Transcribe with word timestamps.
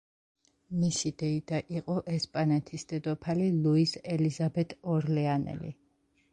მისი 0.83 1.11
დეიდა 1.23 1.59
იყო 1.81 1.97
ესპანეთის 2.15 2.87
დედოფალი 2.93 3.53
ლუიზ 3.61 3.95
ელიზაბეტ 4.17 4.77
ორლეანელი. 4.97 5.75